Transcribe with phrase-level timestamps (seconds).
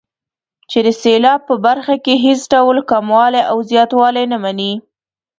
[0.69, 4.73] چې د سېلاب په برخه کې هېڅ ډول کموالی او زیاتوالی نه مني.